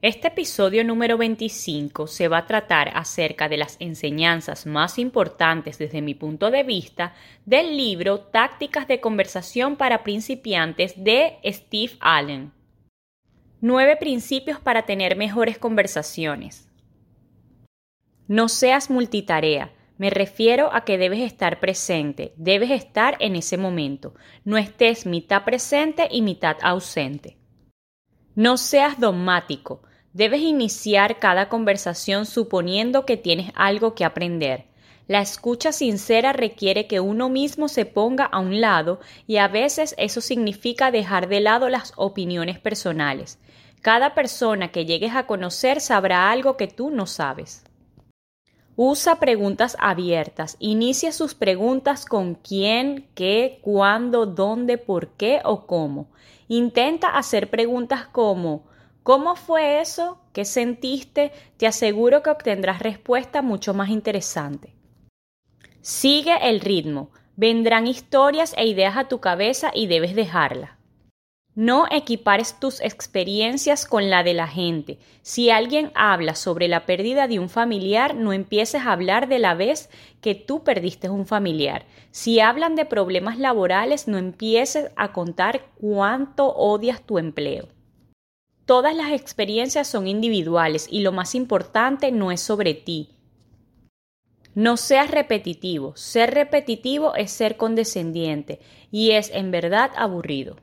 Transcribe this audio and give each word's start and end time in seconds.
Este 0.00 0.28
episodio 0.28 0.84
número 0.84 1.18
25 1.18 2.06
se 2.06 2.28
va 2.28 2.38
a 2.38 2.46
tratar 2.46 2.92
acerca 2.94 3.48
de 3.48 3.56
las 3.56 3.76
enseñanzas 3.80 4.64
más 4.64 4.96
importantes 4.96 5.76
desde 5.76 6.02
mi 6.02 6.14
punto 6.14 6.52
de 6.52 6.62
vista 6.62 7.14
del 7.46 7.76
libro 7.76 8.20
Tácticas 8.20 8.86
de 8.86 9.00
conversación 9.00 9.74
para 9.74 10.04
principiantes 10.04 11.02
de 11.02 11.38
Steve 11.44 11.94
Allen. 11.98 12.52
Nueve 13.60 13.96
principios 13.96 14.60
para 14.60 14.82
tener 14.82 15.16
mejores 15.16 15.58
conversaciones. 15.58 16.70
No 18.28 18.48
seas 18.48 18.90
multitarea. 18.90 19.72
Me 19.96 20.10
refiero 20.10 20.72
a 20.72 20.84
que 20.84 20.96
debes 20.96 21.22
estar 21.22 21.58
presente, 21.58 22.34
debes 22.36 22.70
estar 22.70 23.16
en 23.18 23.34
ese 23.34 23.58
momento. 23.58 24.14
No 24.44 24.58
estés 24.58 25.06
mitad 25.06 25.42
presente 25.44 26.06
y 26.08 26.22
mitad 26.22 26.56
ausente. 26.62 27.36
No 28.36 28.56
seas 28.58 29.00
dogmático. 29.00 29.82
Debes 30.18 30.40
iniciar 30.40 31.20
cada 31.20 31.48
conversación 31.48 32.26
suponiendo 32.26 33.06
que 33.06 33.16
tienes 33.16 33.52
algo 33.54 33.94
que 33.94 34.04
aprender. 34.04 34.64
La 35.06 35.20
escucha 35.20 35.70
sincera 35.70 36.32
requiere 36.32 36.88
que 36.88 36.98
uno 36.98 37.28
mismo 37.28 37.68
se 37.68 37.86
ponga 37.86 38.24
a 38.24 38.40
un 38.40 38.60
lado 38.60 38.98
y 39.28 39.36
a 39.36 39.46
veces 39.46 39.94
eso 39.96 40.20
significa 40.20 40.90
dejar 40.90 41.28
de 41.28 41.38
lado 41.38 41.68
las 41.68 41.92
opiniones 41.94 42.58
personales. 42.58 43.38
Cada 43.80 44.16
persona 44.16 44.72
que 44.72 44.86
llegues 44.86 45.14
a 45.14 45.28
conocer 45.28 45.80
sabrá 45.80 46.32
algo 46.32 46.56
que 46.56 46.66
tú 46.66 46.90
no 46.90 47.06
sabes. 47.06 47.62
Usa 48.74 49.20
preguntas 49.20 49.76
abiertas. 49.78 50.56
Inicia 50.58 51.12
sus 51.12 51.36
preguntas 51.36 52.04
con 52.04 52.34
quién, 52.34 53.08
qué, 53.14 53.60
cuándo, 53.62 54.26
dónde, 54.26 54.78
por 54.78 55.10
qué 55.10 55.42
o 55.44 55.64
cómo. 55.64 56.08
Intenta 56.48 57.06
hacer 57.10 57.50
preguntas 57.50 58.08
como 58.08 58.66
¿Cómo 59.08 59.36
fue 59.36 59.80
eso? 59.80 60.20
¿Qué 60.34 60.44
sentiste? 60.44 61.32
Te 61.56 61.66
aseguro 61.66 62.22
que 62.22 62.28
obtendrás 62.28 62.80
respuesta 62.80 63.40
mucho 63.40 63.72
más 63.72 63.88
interesante. 63.88 64.74
Sigue 65.80 66.36
el 66.42 66.60
ritmo. 66.60 67.10
Vendrán 67.34 67.86
historias 67.86 68.52
e 68.58 68.66
ideas 68.66 68.98
a 68.98 69.08
tu 69.08 69.18
cabeza 69.18 69.70
y 69.74 69.86
debes 69.86 70.14
dejarla. 70.14 70.76
No 71.54 71.86
equipares 71.90 72.60
tus 72.60 72.82
experiencias 72.82 73.86
con 73.86 74.10
la 74.10 74.22
de 74.22 74.34
la 74.34 74.46
gente. 74.46 74.98
Si 75.22 75.48
alguien 75.48 75.90
habla 75.94 76.34
sobre 76.34 76.68
la 76.68 76.84
pérdida 76.84 77.28
de 77.28 77.38
un 77.38 77.48
familiar, 77.48 78.14
no 78.14 78.34
empieces 78.34 78.82
a 78.82 78.92
hablar 78.92 79.26
de 79.26 79.38
la 79.38 79.54
vez 79.54 79.88
que 80.20 80.34
tú 80.34 80.64
perdiste 80.64 81.08
un 81.08 81.24
familiar. 81.24 81.86
Si 82.10 82.40
hablan 82.40 82.74
de 82.74 82.84
problemas 82.84 83.38
laborales, 83.38 84.06
no 84.06 84.18
empieces 84.18 84.90
a 84.96 85.14
contar 85.14 85.64
cuánto 85.80 86.54
odias 86.54 87.00
tu 87.00 87.18
empleo. 87.18 87.68
Todas 88.68 88.94
las 88.94 89.12
experiencias 89.12 89.88
son 89.88 90.06
individuales 90.06 90.88
y 90.90 91.00
lo 91.00 91.10
más 91.10 91.34
importante 91.34 92.12
no 92.12 92.30
es 92.30 92.42
sobre 92.42 92.74
ti. 92.74 93.08
No 94.54 94.76
seas 94.76 95.10
repetitivo. 95.10 95.96
Ser 95.96 96.34
repetitivo 96.34 97.14
es 97.14 97.30
ser 97.30 97.56
condescendiente 97.56 98.60
y 98.90 99.12
es 99.12 99.30
en 99.32 99.50
verdad 99.50 99.92
aburrido. 99.96 100.56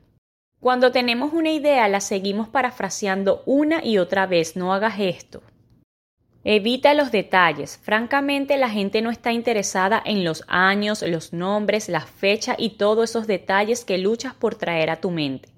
Cuando 0.60 0.92
tenemos 0.92 1.32
una 1.32 1.50
idea 1.50 1.88
la 1.88 2.00
seguimos 2.00 2.48
parafraseando 2.48 3.42
una 3.44 3.84
y 3.84 3.98
otra 3.98 4.28
vez. 4.28 4.54
No 4.54 4.72
hagas 4.72 5.00
esto. 5.00 5.42
Evita 6.44 6.94
los 6.94 7.10
detalles. 7.10 7.76
Francamente, 7.76 8.56
la 8.56 8.70
gente 8.70 9.02
no 9.02 9.10
está 9.10 9.32
interesada 9.32 10.00
en 10.06 10.22
los 10.22 10.44
años, 10.46 11.02
los 11.02 11.32
nombres, 11.32 11.88
la 11.88 12.02
fecha 12.02 12.54
y 12.56 12.76
todos 12.76 13.10
esos 13.10 13.26
detalles 13.26 13.84
que 13.84 13.98
luchas 13.98 14.32
por 14.32 14.54
traer 14.54 14.90
a 14.90 15.00
tu 15.00 15.10
mente. 15.10 15.55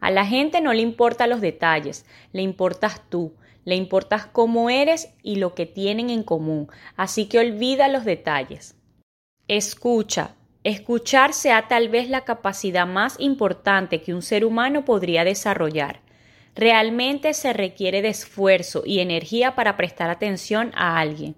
A 0.00 0.10
la 0.10 0.26
gente 0.26 0.60
no 0.60 0.72
le 0.72 0.82
importan 0.82 1.30
los 1.30 1.40
detalles, 1.40 2.06
le 2.32 2.42
importas 2.42 3.02
tú, 3.08 3.34
le 3.64 3.74
importas 3.74 4.26
cómo 4.26 4.70
eres 4.70 5.12
y 5.22 5.36
lo 5.36 5.54
que 5.54 5.66
tienen 5.66 6.10
en 6.10 6.22
común, 6.22 6.68
así 6.96 7.26
que 7.26 7.38
olvida 7.38 7.88
los 7.88 8.04
detalles. 8.04 8.76
Escucha. 9.48 10.36
Escuchar 10.64 11.32
sea 11.32 11.68
tal 11.68 11.88
vez 11.88 12.10
la 12.10 12.24
capacidad 12.24 12.86
más 12.86 13.14
importante 13.20 14.02
que 14.02 14.12
un 14.12 14.22
ser 14.22 14.44
humano 14.44 14.84
podría 14.84 15.22
desarrollar. 15.22 16.00
Realmente 16.56 17.34
se 17.34 17.52
requiere 17.52 18.02
de 18.02 18.08
esfuerzo 18.08 18.82
y 18.84 18.98
energía 18.98 19.54
para 19.54 19.76
prestar 19.76 20.10
atención 20.10 20.72
a 20.74 20.98
alguien. 20.98 21.36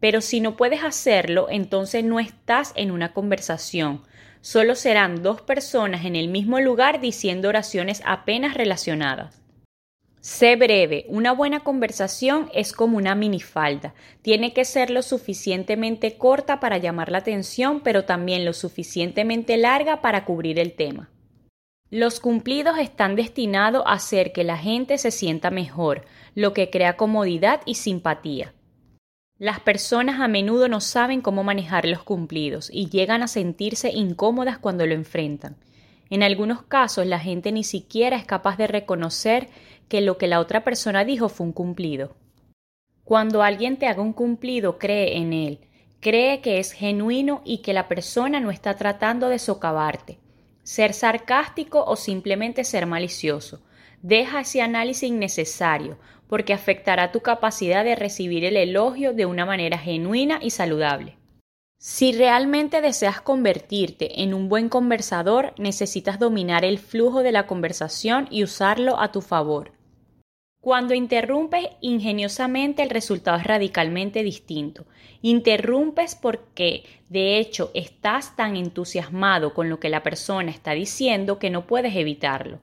Pero 0.00 0.20
si 0.20 0.40
no 0.40 0.56
puedes 0.56 0.84
hacerlo, 0.84 1.48
entonces 1.50 2.04
no 2.04 2.20
estás 2.20 2.72
en 2.76 2.90
una 2.90 3.12
conversación, 3.12 4.02
solo 4.40 4.74
serán 4.74 5.22
dos 5.22 5.42
personas 5.42 6.04
en 6.04 6.16
el 6.16 6.28
mismo 6.28 6.60
lugar 6.60 7.00
diciendo 7.00 7.48
oraciones 7.48 8.02
apenas 8.04 8.54
relacionadas. 8.54 9.42
Sé 10.20 10.56
breve, 10.56 11.06
una 11.08 11.32
buena 11.32 11.60
conversación 11.60 12.50
es 12.52 12.72
como 12.72 12.96
una 12.96 13.14
minifalda. 13.14 13.94
Tiene 14.20 14.52
que 14.52 14.64
ser 14.64 14.90
lo 14.90 15.02
suficientemente 15.02 16.18
corta 16.18 16.60
para 16.60 16.78
llamar 16.78 17.10
la 17.10 17.18
atención, 17.18 17.80
pero 17.80 18.04
también 18.04 18.44
lo 18.44 18.52
suficientemente 18.52 19.56
larga 19.56 20.00
para 20.00 20.24
cubrir 20.24 20.58
el 20.58 20.74
tema. 20.74 21.08
Los 21.90 22.20
cumplidos 22.20 22.78
están 22.78 23.16
destinados 23.16 23.82
a 23.86 23.92
hacer 23.92 24.32
que 24.32 24.44
la 24.44 24.58
gente 24.58 24.98
se 24.98 25.10
sienta 25.10 25.50
mejor, 25.50 26.04
lo 26.34 26.52
que 26.52 26.68
crea 26.68 26.96
comodidad 26.96 27.62
y 27.64 27.76
simpatía. 27.76 28.52
Las 29.38 29.60
personas 29.60 30.18
a 30.18 30.26
menudo 30.26 30.66
no 30.66 30.80
saben 30.80 31.20
cómo 31.20 31.44
manejar 31.44 31.86
los 31.86 32.02
cumplidos 32.02 32.70
y 32.72 32.88
llegan 32.88 33.22
a 33.22 33.28
sentirse 33.28 33.90
incómodas 33.90 34.58
cuando 34.58 34.84
lo 34.84 34.94
enfrentan. 34.94 35.54
En 36.10 36.24
algunos 36.24 36.62
casos 36.62 37.06
la 37.06 37.20
gente 37.20 37.52
ni 37.52 37.62
siquiera 37.62 38.16
es 38.16 38.24
capaz 38.24 38.56
de 38.56 38.66
reconocer 38.66 39.48
que 39.88 40.00
lo 40.00 40.18
que 40.18 40.26
la 40.26 40.40
otra 40.40 40.64
persona 40.64 41.04
dijo 41.04 41.28
fue 41.28 41.46
un 41.46 41.52
cumplido. 41.52 42.16
Cuando 43.04 43.44
alguien 43.44 43.76
te 43.76 43.86
haga 43.86 44.02
un 44.02 44.12
cumplido, 44.12 44.76
cree 44.76 45.18
en 45.18 45.32
él, 45.32 45.60
cree 46.00 46.40
que 46.40 46.58
es 46.58 46.72
genuino 46.72 47.40
y 47.44 47.58
que 47.58 47.72
la 47.72 47.86
persona 47.86 48.40
no 48.40 48.50
está 48.50 48.74
tratando 48.74 49.28
de 49.28 49.38
socavarte, 49.38 50.18
ser 50.64 50.92
sarcástico 50.92 51.84
o 51.84 51.94
simplemente 51.94 52.64
ser 52.64 52.86
malicioso. 52.86 53.60
Deja 54.02 54.40
ese 54.40 54.62
análisis 54.62 55.08
innecesario, 55.08 55.98
porque 56.28 56.52
afectará 56.52 57.10
tu 57.10 57.20
capacidad 57.20 57.84
de 57.84 57.96
recibir 57.96 58.44
el 58.44 58.56
elogio 58.56 59.12
de 59.12 59.26
una 59.26 59.44
manera 59.44 59.78
genuina 59.78 60.38
y 60.42 60.50
saludable. 60.50 61.16
Si 61.80 62.12
realmente 62.12 62.80
deseas 62.80 63.20
convertirte 63.20 64.22
en 64.22 64.34
un 64.34 64.48
buen 64.48 64.68
conversador, 64.68 65.54
necesitas 65.58 66.18
dominar 66.18 66.64
el 66.64 66.78
flujo 66.78 67.22
de 67.22 67.32
la 67.32 67.46
conversación 67.46 68.26
y 68.30 68.42
usarlo 68.42 68.98
a 69.00 69.12
tu 69.12 69.20
favor. 69.20 69.72
Cuando 70.60 70.92
interrumpes 70.92 71.68
ingeniosamente 71.80 72.82
el 72.82 72.90
resultado 72.90 73.38
es 73.38 73.44
radicalmente 73.44 74.24
distinto. 74.24 74.86
Interrumpes 75.22 76.16
porque, 76.16 76.84
de 77.08 77.38
hecho, 77.38 77.70
estás 77.74 78.34
tan 78.34 78.56
entusiasmado 78.56 79.54
con 79.54 79.68
lo 79.68 79.78
que 79.78 79.88
la 79.88 80.02
persona 80.02 80.50
está 80.50 80.72
diciendo 80.72 81.38
que 81.38 81.50
no 81.50 81.66
puedes 81.66 81.94
evitarlo. 81.94 82.58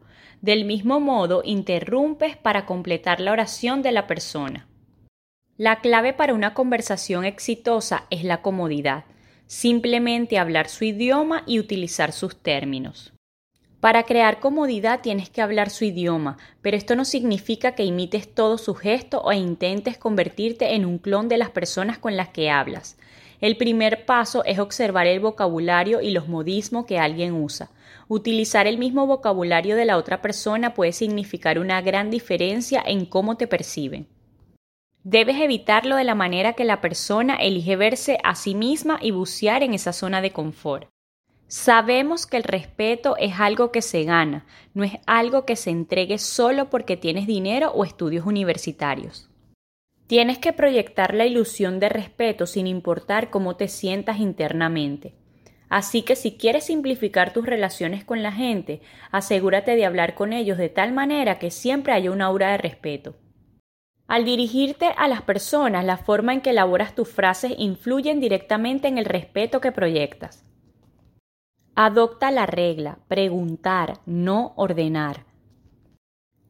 Del 0.45 0.63
mismo 0.63 0.99
modo, 0.99 1.41
interrumpes 1.43 2.37
para 2.37 2.67
completar 2.67 3.19
la 3.19 3.31
oración 3.31 3.81
de 3.81 3.91
la 3.91 4.05
persona. 4.05 4.67
La 5.57 5.79
clave 5.79 6.13
para 6.13 6.35
una 6.35 6.53
conversación 6.53 7.25
exitosa 7.25 8.05
es 8.11 8.23
la 8.23 8.43
comodidad. 8.43 9.05
Simplemente 9.47 10.37
hablar 10.37 10.69
su 10.69 10.85
idioma 10.85 11.41
y 11.47 11.57
utilizar 11.57 12.11
sus 12.11 12.35
términos. 12.35 13.11
Para 13.79 14.03
crear 14.03 14.39
comodidad 14.39 15.01
tienes 15.01 15.31
que 15.31 15.41
hablar 15.41 15.71
su 15.71 15.83
idioma, 15.83 16.37
pero 16.61 16.77
esto 16.77 16.95
no 16.95 17.05
significa 17.05 17.73
que 17.73 17.83
imites 17.83 18.31
todo 18.31 18.59
su 18.59 18.75
gesto 18.75 19.23
o 19.23 19.33
intentes 19.33 19.97
convertirte 19.97 20.75
en 20.75 20.85
un 20.85 20.99
clon 20.99 21.27
de 21.27 21.37
las 21.37 21.49
personas 21.49 21.97
con 21.97 22.15
las 22.15 22.29
que 22.29 22.51
hablas. 22.51 22.99
El 23.41 23.57
primer 23.57 24.05
paso 24.05 24.43
es 24.45 24.59
observar 24.59 25.07
el 25.07 25.19
vocabulario 25.19 26.01
y 26.01 26.11
los 26.11 26.27
modismos 26.27 26.85
que 26.85 26.99
alguien 26.99 27.33
usa. 27.33 27.69
Utilizar 28.07 28.67
el 28.67 28.77
mismo 28.77 29.07
vocabulario 29.07 29.75
de 29.75 29.85
la 29.85 29.97
otra 29.97 30.21
persona 30.21 30.73
puede 30.73 30.91
significar 30.91 31.59
una 31.59 31.81
gran 31.81 32.09
diferencia 32.09 32.81
en 32.85 33.05
cómo 33.05 33.35
te 33.35 33.47
perciben. 33.47 34.07
Debes 35.03 35.39
evitarlo 35.39 35.97
de 35.97 36.03
la 36.03 36.15
manera 36.15 36.53
que 36.53 36.65
la 36.65 36.81
persona 36.81 37.35
elige 37.35 37.75
verse 37.75 38.17
a 38.23 38.35
sí 38.35 38.55
misma 38.55 38.97
y 39.01 39.11
bucear 39.11 39.61
en 39.63 39.73
esa 39.73 39.93
zona 39.93 40.21
de 40.21 40.31
confort. 40.31 40.89
Sabemos 41.47 42.25
que 42.25 42.37
el 42.37 42.43
respeto 42.43 43.15
es 43.17 43.39
algo 43.39 43.71
que 43.71 43.83
se 43.83 44.03
gana, 44.03 44.45
no 44.73 44.83
es 44.83 44.93
algo 45.05 45.45
que 45.45 45.55
se 45.55 45.69
entregue 45.69 46.17
solo 46.17 46.71
porque 46.71 46.97
tienes 46.97 47.27
dinero 47.27 47.71
o 47.71 47.83
estudios 47.83 48.25
universitarios. 48.25 49.29
Tienes 50.07 50.37
que 50.37 50.53
proyectar 50.53 51.15
la 51.15 51.25
ilusión 51.25 51.79
de 51.79 51.89
respeto 51.89 52.45
sin 52.45 52.67
importar 52.67 53.31
cómo 53.31 53.55
te 53.55 53.67
sientas 53.67 54.19
internamente. 54.19 55.15
Así 55.67 56.03
que 56.03 56.15
si 56.15 56.37
quieres 56.37 56.65
simplificar 56.65 57.33
tus 57.33 57.45
relaciones 57.45 58.03
con 58.03 58.21
la 58.21 58.31
gente, 58.31 58.81
asegúrate 59.11 59.75
de 59.75 59.85
hablar 59.85 60.13
con 60.13 60.31
ellos 60.31 60.59
de 60.59 60.69
tal 60.69 60.93
manera 60.93 61.39
que 61.39 61.49
siempre 61.49 61.91
haya 61.91 62.11
una 62.11 62.25
aura 62.25 62.51
de 62.51 62.57
respeto. 62.57 63.15
Al 64.07 64.25
dirigirte 64.25 64.93
a 64.95 65.07
las 65.07 65.23
personas, 65.23 65.83
la 65.83 65.97
forma 65.97 66.33
en 66.33 66.41
que 66.41 66.51
elaboras 66.51 66.93
tus 66.93 67.09
frases 67.09 67.53
influyen 67.57 68.19
directamente 68.19 68.87
en 68.87 68.99
el 68.99 69.05
respeto 69.05 69.59
que 69.59 69.71
proyectas. 69.71 70.45
Adopta 71.73 72.29
la 72.29 72.45
regla, 72.45 72.99
preguntar, 73.07 73.99
no 74.05 74.53
ordenar. 74.55 75.24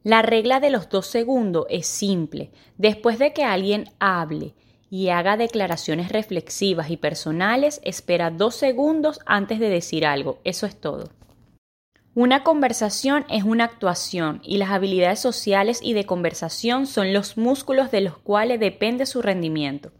La 0.06 0.22
regla 0.22 0.60
de 0.60 0.70
los 0.70 0.88
dos 0.88 1.08
segundos 1.08 1.66
es 1.68 1.88
simple. 1.88 2.52
Después 2.78 3.18
de 3.18 3.32
que 3.32 3.42
alguien 3.42 3.90
hable 3.98 4.54
y 4.88 5.08
haga 5.08 5.36
declaraciones 5.36 6.12
reflexivas 6.12 6.90
y 6.90 6.96
personales, 6.96 7.80
espera 7.82 8.30
dos 8.30 8.54
segundos 8.54 9.18
antes 9.26 9.58
de 9.58 9.68
decir 9.68 10.06
algo. 10.06 10.38
Eso 10.44 10.64
es 10.64 10.80
todo. 10.80 11.10
Una 12.14 12.44
conversación 12.44 13.24
es 13.28 13.42
una 13.42 13.64
actuación 13.64 14.40
y 14.44 14.58
las 14.58 14.70
habilidades 14.70 15.18
sociales 15.18 15.80
y 15.82 15.92
de 15.94 16.06
conversación 16.06 16.86
son 16.86 17.12
los 17.12 17.36
músculos 17.36 17.90
de 17.90 18.02
los 18.02 18.16
cuales 18.16 18.60
depende 18.60 19.06
su 19.06 19.22
rendimiento. 19.22 19.90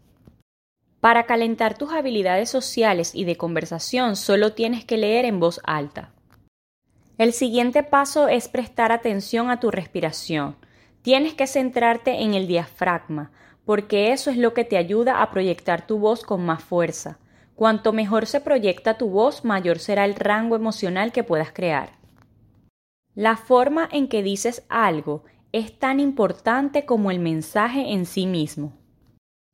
Para 1.01 1.25
calentar 1.25 1.77
tus 1.77 1.91
habilidades 1.91 2.49
sociales 2.49 3.13
y 3.13 3.25
de 3.25 3.35
conversación 3.35 4.15
solo 4.15 4.53
tienes 4.53 4.85
que 4.85 4.95
leer 4.95 5.25
en 5.25 5.41
voz 5.41 5.59
alta. 5.65 6.13
El 7.17 7.33
siguiente 7.33 7.81
paso 7.81 8.27
es 8.27 8.47
prestar 8.47 8.91
atención 8.91 9.49
a 9.49 9.59
tu 9.59 9.71
respiración. 9.71 10.55
Tienes 11.01 11.33
que 11.33 11.47
centrarte 11.47 12.21
en 12.21 12.35
el 12.35 12.45
diafragma, 12.45 13.31
porque 13.65 14.11
eso 14.11 14.29
es 14.29 14.37
lo 14.37 14.53
que 14.53 14.63
te 14.63 14.77
ayuda 14.77 15.23
a 15.23 15.31
proyectar 15.31 15.87
tu 15.87 15.97
voz 15.97 16.23
con 16.23 16.45
más 16.45 16.63
fuerza. 16.63 17.17
Cuanto 17.55 17.91
mejor 17.91 18.27
se 18.27 18.39
proyecta 18.39 18.99
tu 18.99 19.09
voz, 19.09 19.43
mayor 19.43 19.79
será 19.79 20.05
el 20.05 20.13
rango 20.13 20.55
emocional 20.55 21.11
que 21.11 21.23
puedas 21.23 21.51
crear. 21.51 21.97
La 23.15 23.35
forma 23.35 23.89
en 23.91 24.09
que 24.09 24.21
dices 24.21 24.63
algo 24.69 25.23
es 25.51 25.79
tan 25.79 25.99
importante 25.99 26.85
como 26.85 27.09
el 27.09 27.17
mensaje 27.17 27.93
en 27.93 28.05
sí 28.05 28.27
mismo. 28.27 28.77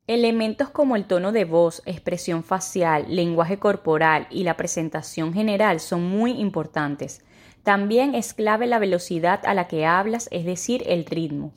Elementos 0.06 0.70
como 0.70 0.98
el 0.98 1.06
tono 1.06 1.32
de 1.32 1.46
voz, 1.46 1.82
expresión 1.86 2.44
facial, 2.44 3.06
lenguaje 3.08 3.58
corporal 3.58 4.28
y 4.30 4.44
la 4.44 4.58
presentación 4.58 5.34
general 5.34 5.80
son 5.80 6.04
muy 6.04 6.32
importantes. 6.32 7.24
También 7.64 8.14
es 8.14 8.34
clave 8.34 8.68
la 8.68 8.78
velocidad 8.78 9.40
a 9.46 9.54
la 9.54 9.68
que 9.68 9.86
hablas, 9.86 10.28
es 10.32 10.46
decir, 10.46 10.84
el 10.86 11.06
ritmo. 11.06 11.54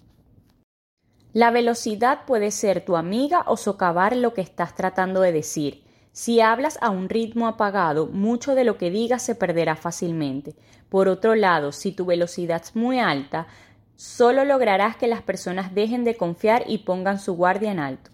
La 1.32 1.50
velocidad 1.50 2.20
puede 2.26 2.52
ser 2.52 2.84
tu 2.84 2.96
amiga 2.96 3.44
o 3.46 3.56
socavar 3.56 4.16
lo 4.16 4.32
que 4.32 4.40
estás 4.40 4.74
tratando 4.74 5.20
de 5.20 5.32
decir. 5.32 5.84
Si 6.12 6.40
hablas 6.40 6.78
a 6.80 6.90
un 6.90 7.10
ritmo 7.10 7.46
apagado, 7.46 8.06
mucho 8.06 8.54
de 8.54 8.64
lo 8.64 8.78
que 8.78 8.90
digas 8.90 9.22
se 9.22 9.34
perderá 9.34 9.76
fácilmente. 9.76 10.54
Por 10.88 11.08
otro 11.08 11.34
lado, 11.34 11.72
si 11.72 11.92
tu 11.92 12.06
velocidad 12.06 12.62
es 12.62 12.74
muy 12.74 13.00
alta, 13.00 13.48
solo 13.96 14.44
lograrás 14.44 14.96
que 14.96 15.08
las 15.08 15.22
personas 15.22 15.74
dejen 15.74 16.04
de 16.04 16.16
confiar 16.16 16.64
y 16.68 16.78
pongan 16.78 17.18
su 17.18 17.34
guardia 17.34 17.72
en 17.72 17.80
alto. 17.80 18.12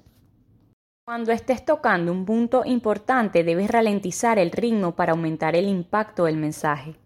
Cuando 1.04 1.30
estés 1.30 1.64
tocando 1.64 2.10
un 2.10 2.24
punto 2.24 2.62
importante, 2.64 3.44
debes 3.44 3.70
ralentizar 3.70 4.38
el 4.38 4.50
ritmo 4.50 4.96
para 4.96 5.12
aumentar 5.12 5.54
el 5.54 5.68
impacto 5.68 6.24
del 6.24 6.38
mensaje. 6.38 6.96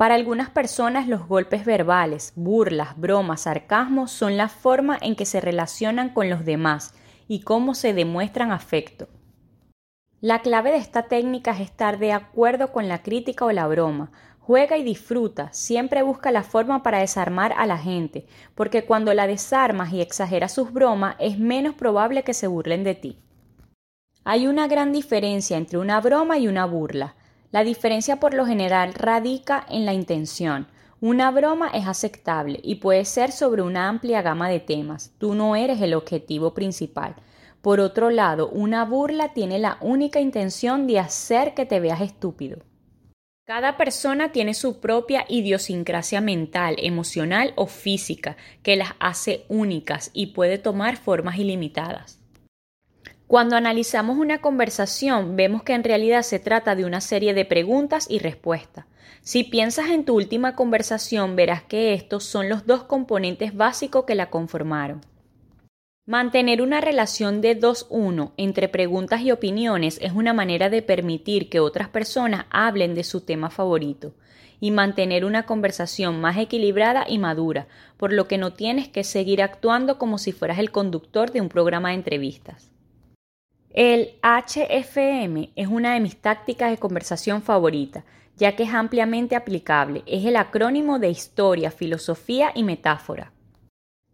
Para 0.00 0.14
algunas 0.14 0.48
personas 0.48 1.08
los 1.08 1.28
golpes 1.28 1.66
verbales, 1.66 2.32
burlas, 2.34 2.98
bromas, 2.98 3.42
sarcasmos 3.42 4.10
son 4.10 4.38
la 4.38 4.48
forma 4.48 4.96
en 4.98 5.14
que 5.14 5.26
se 5.26 5.42
relacionan 5.42 6.08
con 6.08 6.30
los 6.30 6.46
demás 6.46 6.94
y 7.28 7.42
cómo 7.42 7.74
se 7.74 7.92
demuestran 7.92 8.50
afecto. 8.50 9.08
La 10.22 10.40
clave 10.40 10.70
de 10.70 10.78
esta 10.78 11.02
técnica 11.02 11.50
es 11.50 11.60
estar 11.60 11.98
de 11.98 12.14
acuerdo 12.14 12.72
con 12.72 12.88
la 12.88 13.02
crítica 13.02 13.44
o 13.44 13.52
la 13.52 13.66
broma. 13.66 14.10
Juega 14.38 14.78
y 14.78 14.84
disfruta, 14.84 15.52
siempre 15.52 16.02
busca 16.02 16.30
la 16.30 16.44
forma 16.44 16.82
para 16.82 17.00
desarmar 17.00 17.52
a 17.58 17.66
la 17.66 17.76
gente, 17.76 18.26
porque 18.54 18.86
cuando 18.86 19.12
la 19.12 19.26
desarmas 19.26 19.92
y 19.92 20.00
exageras 20.00 20.54
sus 20.54 20.72
bromas 20.72 21.16
es 21.18 21.38
menos 21.38 21.74
probable 21.74 22.22
que 22.22 22.32
se 22.32 22.46
burlen 22.46 22.84
de 22.84 22.94
ti. 22.94 23.18
Hay 24.24 24.46
una 24.46 24.66
gran 24.66 24.92
diferencia 24.92 25.58
entre 25.58 25.76
una 25.76 26.00
broma 26.00 26.38
y 26.38 26.48
una 26.48 26.64
burla. 26.64 27.16
La 27.52 27.64
diferencia 27.64 28.20
por 28.20 28.32
lo 28.32 28.46
general 28.46 28.94
radica 28.94 29.66
en 29.68 29.84
la 29.84 29.92
intención. 29.92 30.68
Una 31.00 31.32
broma 31.32 31.68
es 31.74 31.88
aceptable 31.88 32.60
y 32.62 32.76
puede 32.76 33.04
ser 33.04 33.32
sobre 33.32 33.62
una 33.62 33.88
amplia 33.88 34.22
gama 34.22 34.48
de 34.48 34.60
temas. 34.60 35.12
Tú 35.18 35.34
no 35.34 35.56
eres 35.56 35.80
el 35.80 35.94
objetivo 35.94 36.54
principal. 36.54 37.16
Por 37.60 37.80
otro 37.80 38.10
lado, 38.10 38.48
una 38.50 38.84
burla 38.84 39.32
tiene 39.32 39.58
la 39.58 39.78
única 39.80 40.20
intención 40.20 40.86
de 40.86 41.00
hacer 41.00 41.54
que 41.54 41.66
te 41.66 41.80
veas 41.80 42.00
estúpido. 42.00 42.58
Cada 43.44 43.76
persona 43.76 44.30
tiene 44.30 44.54
su 44.54 44.78
propia 44.78 45.24
idiosincrasia 45.28 46.20
mental, 46.20 46.76
emocional 46.78 47.52
o 47.56 47.66
física 47.66 48.36
que 48.62 48.76
las 48.76 48.90
hace 49.00 49.44
únicas 49.48 50.10
y 50.12 50.28
puede 50.28 50.58
tomar 50.58 50.96
formas 50.96 51.36
ilimitadas. 51.36 52.19
Cuando 53.30 53.54
analizamos 53.54 54.18
una 54.18 54.40
conversación, 54.40 55.36
vemos 55.36 55.62
que 55.62 55.74
en 55.74 55.84
realidad 55.84 56.22
se 56.22 56.40
trata 56.40 56.74
de 56.74 56.84
una 56.84 57.00
serie 57.00 57.32
de 57.32 57.44
preguntas 57.44 58.08
y 58.10 58.18
respuestas. 58.18 58.86
Si 59.20 59.44
piensas 59.44 59.90
en 59.90 60.04
tu 60.04 60.16
última 60.16 60.56
conversación, 60.56 61.36
verás 61.36 61.62
que 61.62 61.94
estos 61.94 62.24
son 62.24 62.48
los 62.48 62.66
dos 62.66 62.82
componentes 62.82 63.54
básicos 63.54 64.04
que 64.04 64.16
la 64.16 64.30
conformaron. 64.30 65.02
Mantener 66.06 66.60
una 66.60 66.80
relación 66.80 67.40
de 67.40 67.56
2-1 67.56 68.32
entre 68.36 68.68
preguntas 68.68 69.20
y 69.20 69.30
opiniones 69.30 70.00
es 70.02 70.10
una 70.10 70.32
manera 70.32 70.68
de 70.68 70.82
permitir 70.82 71.48
que 71.48 71.60
otras 71.60 71.88
personas 71.88 72.46
hablen 72.50 72.96
de 72.96 73.04
su 73.04 73.20
tema 73.20 73.48
favorito 73.48 74.12
y 74.58 74.72
mantener 74.72 75.24
una 75.24 75.46
conversación 75.46 76.20
más 76.20 76.36
equilibrada 76.36 77.06
y 77.08 77.18
madura, 77.18 77.68
por 77.96 78.12
lo 78.12 78.26
que 78.26 78.38
no 78.38 78.54
tienes 78.54 78.88
que 78.88 79.04
seguir 79.04 79.40
actuando 79.40 79.98
como 79.98 80.18
si 80.18 80.32
fueras 80.32 80.58
el 80.58 80.72
conductor 80.72 81.30
de 81.30 81.40
un 81.40 81.48
programa 81.48 81.90
de 81.90 81.94
entrevistas. 81.94 82.72
El 83.72 84.18
HFM 84.22 85.52
es 85.54 85.68
una 85.68 85.94
de 85.94 86.00
mis 86.00 86.16
tácticas 86.16 86.70
de 86.70 86.78
conversación 86.78 87.40
favorita, 87.40 88.04
ya 88.36 88.56
que 88.56 88.64
es 88.64 88.74
ampliamente 88.74 89.36
aplicable. 89.36 90.02
Es 90.06 90.24
el 90.24 90.34
acrónimo 90.34 90.98
de 90.98 91.10
historia, 91.10 91.70
filosofía 91.70 92.50
y 92.52 92.64
metáfora. 92.64 93.32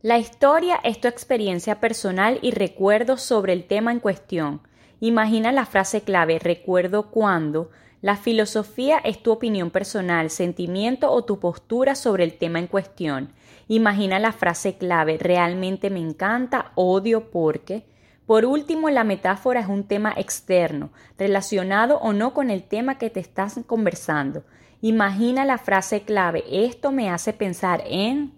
La 0.02 0.18
historia 0.18 0.78
es 0.84 1.00
tu 1.00 1.08
experiencia 1.08 1.80
personal 1.80 2.38
y 2.42 2.50
recuerdos 2.50 3.22
sobre 3.22 3.54
el 3.54 3.64
tema 3.64 3.92
en 3.92 4.00
cuestión. 4.00 4.60
Imagina 5.00 5.52
la 5.52 5.64
frase 5.64 6.02
clave 6.02 6.38
recuerdo 6.38 7.10
cuando. 7.10 7.70
La 8.02 8.16
filosofía 8.16 8.98
es 8.98 9.22
tu 9.22 9.32
opinión 9.32 9.70
personal, 9.70 10.28
sentimiento 10.28 11.10
o 11.10 11.24
tu 11.24 11.40
postura 11.40 11.94
sobre 11.94 12.24
el 12.24 12.36
tema 12.36 12.58
en 12.58 12.66
cuestión. 12.66 13.32
Imagina 13.68 14.18
la 14.18 14.32
frase 14.32 14.76
clave 14.76 15.16
realmente 15.18 15.88
me 15.88 16.00
encanta, 16.00 16.72
odio 16.74 17.30
porque. 17.30 17.95
Por 18.26 18.44
último, 18.44 18.90
la 18.90 19.04
metáfora 19.04 19.60
es 19.60 19.68
un 19.68 19.84
tema 19.84 20.12
externo, 20.16 20.90
relacionado 21.16 21.98
o 21.98 22.12
no 22.12 22.34
con 22.34 22.50
el 22.50 22.64
tema 22.64 22.98
que 22.98 23.08
te 23.08 23.20
estás 23.20 23.60
conversando. 23.66 24.44
Imagina 24.80 25.44
la 25.44 25.58
frase 25.58 26.02
clave, 26.02 26.44
esto 26.50 26.90
me 26.90 27.08
hace 27.08 27.32
pensar 27.32 27.82
en 27.86 28.34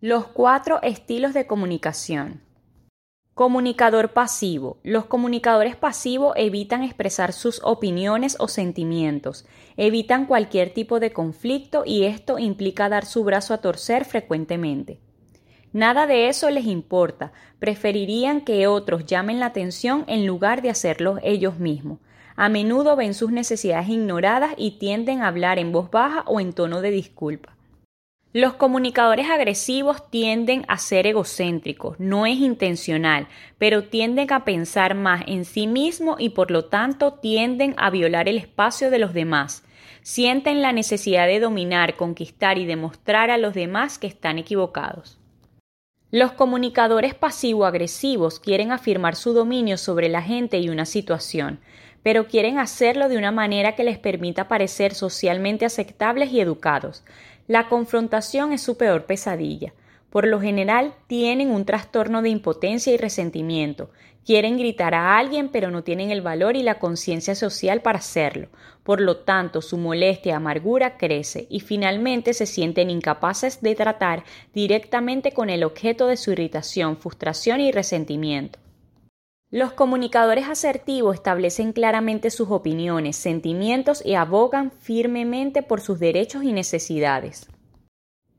los 0.00 0.26
cuatro 0.26 0.82
estilos 0.82 1.32
de 1.32 1.46
comunicación. 1.46 2.42
Comunicador 3.34 4.12
pasivo. 4.12 4.78
Los 4.82 5.06
comunicadores 5.06 5.76
pasivos 5.76 6.34
evitan 6.36 6.82
expresar 6.82 7.32
sus 7.32 7.60
opiniones 7.62 8.36
o 8.38 8.48
sentimientos, 8.48 9.46
evitan 9.76 10.26
cualquier 10.26 10.74
tipo 10.74 11.00
de 11.00 11.12
conflicto 11.12 11.84
y 11.86 12.04
esto 12.04 12.38
implica 12.38 12.88
dar 12.88 13.06
su 13.06 13.22
brazo 13.24 13.54
a 13.54 13.58
torcer 13.58 14.04
frecuentemente. 14.04 15.00
Nada 15.72 16.08
de 16.08 16.28
eso 16.28 16.50
les 16.50 16.66
importa, 16.66 17.32
preferirían 17.60 18.40
que 18.40 18.66
otros 18.66 19.06
llamen 19.06 19.38
la 19.38 19.46
atención 19.46 20.04
en 20.08 20.26
lugar 20.26 20.62
de 20.62 20.70
hacerlo 20.70 21.18
ellos 21.22 21.58
mismos. 21.58 22.00
A 22.34 22.48
menudo 22.48 22.96
ven 22.96 23.14
sus 23.14 23.30
necesidades 23.30 23.88
ignoradas 23.88 24.54
y 24.56 24.78
tienden 24.78 25.22
a 25.22 25.28
hablar 25.28 25.58
en 25.58 25.70
voz 25.70 25.90
baja 25.90 26.24
o 26.26 26.40
en 26.40 26.52
tono 26.52 26.80
de 26.80 26.90
disculpa. 26.90 27.54
Los 28.32 28.54
comunicadores 28.54 29.28
agresivos 29.28 30.10
tienden 30.10 30.64
a 30.66 30.78
ser 30.78 31.06
egocéntricos, 31.06 32.00
no 32.00 32.26
es 32.26 32.38
intencional, 32.38 33.28
pero 33.58 33.84
tienden 33.84 34.32
a 34.32 34.44
pensar 34.44 34.94
más 34.94 35.22
en 35.26 35.44
sí 35.44 35.66
mismos 35.66 36.16
y 36.20 36.30
por 36.30 36.50
lo 36.50 36.64
tanto 36.64 37.14
tienden 37.14 37.74
a 37.76 37.90
violar 37.90 38.28
el 38.28 38.38
espacio 38.38 38.90
de 38.90 39.00
los 39.00 39.14
demás. 39.14 39.64
Sienten 40.02 40.62
la 40.62 40.72
necesidad 40.72 41.26
de 41.26 41.40
dominar, 41.40 41.96
conquistar 41.96 42.56
y 42.58 42.66
demostrar 42.66 43.30
a 43.30 43.38
los 43.38 43.54
demás 43.54 43.98
que 43.98 44.06
están 44.06 44.38
equivocados. 44.38 45.19
Los 46.12 46.32
comunicadores 46.32 47.14
pasivo-agresivos 47.14 48.40
quieren 48.40 48.72
afirmar 48.72 49.14
su 49.14 49.32
dominio 49.32 49.78
sobre 49.78 50.08
la 50.08 50.22
gente 50.22 50.58
y 50.58 50.68
una 50.68 50.84
situación, 50.84 51.60
pero 52.02 52.26
quieren 52.26 52.58
hacerlo 52.58 53.08
de 53.08 53.16
una 53.16 53.30
manera 53.30 53.76
que 53.76 53.84
les 53.84 53.96
permita 53.96 54.48
parecer 54.48 54.92
socialmente 54.92 55.64
aceptables 55.64 56.32
y 56.32 56.40
educados. 56.40 57.04
La 57.46 57.68
confrontación 57.68 58.52
es 58.52 58.60
su 58.60 58.76
peor 58.76 59.04
pesadilla. 59.04 59.72
Por 60.10 60.26
lo 60.26 60.40
general 60.40 60.94
tienen 61.06 61.50
un 61.50 61.64
trastorno 61.64 62.20
de 62.20 62.30
impotencia 62.30 62.92
y 62.92 62.96
resentimiento. 62.96 63.90
Quieren 64.26 64.58
gritar 64.58 64.94
a 64.94 65.16
alguien 65.16 65.48
pero 65.48 65.70
no 65.70 65.82
tienen 65.82 66.10
el 66.10 66.20
valor 66.20 66.56
y 66.56 66.62
la 66.62 66.78
conciencia 66.78 67.34
social 67.34 67.80
para 67.80 68.00
hacerlo. 68.00 68.48
Por 68.82 69.00
lo 69.00 69.18
tanto, 69.18 69.62
su 69.62 69.78
molestia 69.78 70.30
y 70.30 70.34
amargura 70.34 70.96
crece 70.98 71.46
y 71.48 71.60
finalmente 71.60 72.34
se 72.34 72.46
sienten 72.46 72.90
incapaces 72.90 73.62
de 73.62 73.74
tratar 73.76 74.24
directamente 74.52 75.32
con 75.32 75.48
el 75.48 75.62
objeto 75.62 76.08
de 76.08 76.16
su 76.16 76.32
irritación, 76.32 76.96
frustración 76.96 77.60
y 77.60 77.70
resentimiento. 77.70 78.58
Los 79.52 79.72
comunicadores 79.72 80.48
asertivos 80.48 81.16
establecen 81.16 81.72
claramente 81.72 82.30
sus 82.30 82.50
opiniones, 82.50 83.16
sentimientos 83.16 84.04
y 84.04 84.14
abogan 84.14 84.70
firmemente 84.70 85.62
por 85.62 85.80
sus 85.80 85.98
derechos 85.98 86.44
y 86.44 86.52
necesidades. 86.52 87.48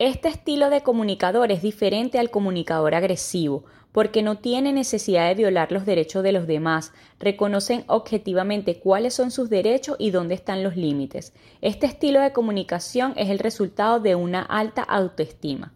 Este 0.04 0.30
estilo 0.30 0.72
de 0.72 0.82
comunicador 0.82 1.52
es 1.52 1.62
diferente 1.62 2.18
al 2.18 2.32
comunicador 2.32 2.96
agresivo, 2.96 3.66
porque 3.92 4.24
no 4.24 4.40
tiene 4.40 4.74
necesidad 4.74 5.28
de 5.28 5.36
violar 5.36 5.72
los 5.72 5.86
derechos 5.86 6.24
de 6.24 6.32
los 6.32 6.48
demás, 6.48 6.92
reconocen 7.20 7.84
objetivamente 7.86 8.80
cuáles 8.80 9.14
son 9.14 9.30
sus 9.30 9.52
derechos 9.52 9.98
y 10.00 10.10
dónde 10.10 10.34
están 10.34 10.64
los 10.64 10.76
límites. 10.76 11.34
Este 11.62 11.86
estilo 11.86 12.20
de 12.20 12.34
comunicación 12.34 13.14
es 13.16 13.30
el 13.30 13.38
resultado 13.38 14.00
de 14.00 14.16
una 14.16 14.42
alta 14.42 14.82
autoestima. 14.82 15.72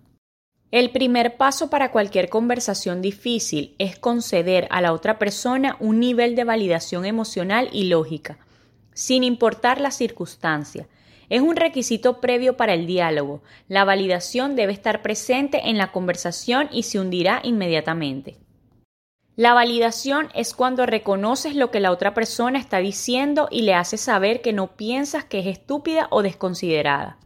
El 0.72 0.89
primer 0.89 1.38
paso 1.38 1.70
para 1.70 1.91
cualquier 1.91 2.27
conversación 2.29 3.03
difícil 3.03 3.75
es 3.77 4.00
conceder 4.00 4.67
a 4.72 4.82
la 4.82 4.91
otra 4.91 5.20
persona 5.20 5.77
un 5.79 6.00
nivel 6.00 6.34
de 6.36 6.46
validación 6.46 7.05
emocional 7.05 7.70
y 7.72 7.84
lógica, 7.84 8.39
sin 8.91 9.24
importar 9.24 9.79
la 9.79 9.91
circunstancia. 9.91 10.88
Es 11.29 11.41
un 11.41 11.55
requisito 11.55 12.22
previo 12.22 12.58
para 12.58 12.74
el 12.74 12.86
diálogo. 12.86 13.41
La 13.67 13.84
validación 13.84 14.55
debe 14.55 14.74
estar 14.74 15.01
presente 15.01 15.70
en 15.70 15.77
la 15.77 15.91
conversación 15.91 16.70
y 16.72 16.84
se 16.84 17.00
hundirá 17.00 17.41
inmediatamente. 17.44 18.38
La 19.36 19.53
validación 19.53 20.29
es 20.34 20.53
cuando 20.53 20.86
reconoces 20.86 21.55
lo 21.55 21.70
que 21.70 21.82
la 21.82 21.91
otra 21.91 22.13
persona 22.13 22.58
está 22.58 22.77
diciendo 22.77 23.50
y 23.51 23.63
le 23.63 23.74
haces 23.74 24.00
saber 24.00 24.41
que 24.41 24.53
no 24.53 24.77
piensas 24.77 25.25
que 25.25 25.39
es 25.39 25.48
estúpida 25.48 26.08
o 26.10 26.22
desconsiderada. 26.22 27.17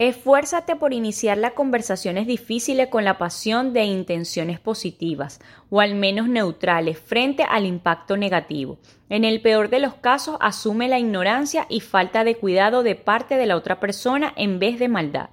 Esfuérzate 0.00 0.76
por 0.76 0.94
iniciar 0.94 1.36
las 1.36 1.52
conversaciones 1.52 2.26
difíciles 2.26 2.88
con 2.88 3.04
la 3.04 3.18
pasión 3.18 3.74
de 3.74 3.84
intenciones 3.84 4.58
positivas, 4.58 5.40
o 5.68 5.78
al 5.82 5.94
menos 5.94 6.26
neutrales, 6.26 6.98
frente 6.98 7.42
al 7.42 7.66
impacto 7.66 8.16
negativo. 8.16 8.78
En 9.10 9.26
el 9.26 9.42
peor 9.42 9.68
de 9.68 9.78
los 9.78 9.92
casos, 9.92 10.38
asume 10.40 10.88
la 10.88 10.98
ignorancia 10.98 11.66
y 11.68 11.80
falta 11.80 12.24
de 12.24 12.36
cuidado 12.36 12.82
de 12.82 12.94
parte 12.94 13.36
de 13.36 13.44
la 13.44 13.56
otra 13.56 13.78
persona 13.78 14.32
en 14.36 14.58
vez 14.58 14.78
de 14.78 14.88
maldad. 14.88 15.28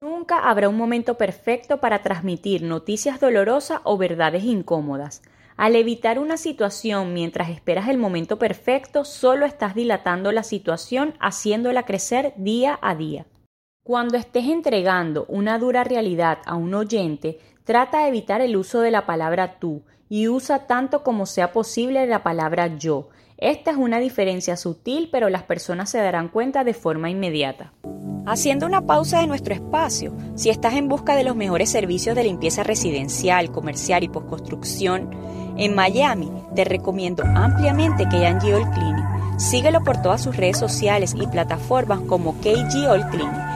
Nunca 0.00 0.48
habrá 0.48 0.68
un 0.68 0.76
momento 0.76 1.18
perfecto 1.18 1.78
para 1.78 2.04
transmitir 2.04 2.62
noticias 2.62 3.18
dolorosas 3.18 3.80
o 3.82 3.98
verdades 3.98 4.44
incómodas. 4.44 5.22
Al 5.56 5.74
evitar 5.74 6.20
una 6.20 6.36
situación 6.36 7.12
mientras 7.12 7.48
esperas 7.48 7.88
el 7.88 7.98
momento 7.98 8.38
perfecto, 8.38 9.04
solo 9.04 9.44
estás 9.44 9.74
dilatando 9.74 10.30
la 10.30 10.44
situación 10.44 11.14
haciéndola 11.18 11.82
crecer 11.82 12.32
día 12.36 12.78
a 12.80 12.94
día. 12.94 13.26
Cuando 13.86 14.18
estés 14.18 14.46
entregando 14.46 15.26
una 15.28 15.60
dura 15.60 15.84
realidad 15.84 16.38
a 16.44 16.56
un 16.56 16.74
oyente, 16.74 17.38
trata 17.62 18.00
de 18.00 18.08
evitar 18.08 18.40
el 18.40 18.56
uso 18.56 18.80
de 18.80 18.90
la 18.90 19.06
palabra 19.06 19.60
tú 19.60 19.82
y 20.08 20.26
usa 20.26 20.66
tanto 20.66 21.04
como 21.04 21.24
sea 21.24 21.52
posible 21.52 22.04
la 22.08 22.24
palabra 22.24 22.78
yo. 22.78 23.10
Esta 23.38 23.70
es 23.70 23.76
una 23.76 24.00
diferencia 24.00 24.56
sutil, 24.56 25.08
pero 25.12 25.28
las 25.28 25.44
personas 25.44 25.88
se 25.88 25.98
darán 25.98 26.30
cuenta 26.30 26.64
de 26.64 26.74
forma 26.74 27.10
inmediata. 27.10 27.74
Haciendo 28.26 28.66
una 28.66 28.84
pausa 28.86 29.20
de 29.20 29.28
nuestro 29.28 29.54
espacio, 29.54 30.12
si 30.34 30.50
estás 30.50 30.74
en 30.74 30.88
busca 30.88 31.14
de 31.14 31.22
los 31.22 31.36
mejores 31.36 31.70
servicios 31.70 32.16
de 32.16 32.24
limpieza 32.24 32.64
residencial, 32.64 33.52
comercial 33.52 34.02
y 34.02 34.08
postconstrucción 34.08 35.10
en 35.56 35.76
Miami, 35.76 36.28
te 36.56 36.64
recomiendo 36.64 37.22
ampliamente 37.24 38.02
KG 38.06 38.52
All 38.52 38.68
Cleaning. 38.72 39.38
Síguelo 39.38 39.84
por 39.84 40.02
todas 40.02 40.24
sus 40.24 40.36
redes 40.36 40.58
sociales 40.58 41.14
y 41.16 41.28
plataformas 41.28 42.00
como 42.00 42.32
KG 42.40 42.88
All 42.90 43.08
Cleaning 43.10 43.55